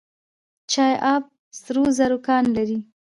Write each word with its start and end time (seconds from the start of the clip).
چاه 0.71 0.93
اب 1.13 1.23
سرو 1.61 1.83
زرو 1.97 2.17
کان 2.27 2.43
لري؟ 2.55 2.77